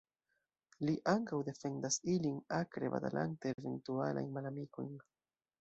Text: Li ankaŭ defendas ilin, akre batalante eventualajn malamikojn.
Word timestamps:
Li 0.87 0.95
ankaŭ 1.13 1.39
defendas 1.49 1.99
ilin, 2.15 2.41
akre 2.63 2.91
batalante 2.97 3.55
eventualajn 3.57 4.37
malamikojn. 4.39 4.93